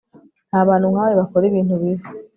[0.49, 2.03] Nabantu nkawe bakora ibintu bibi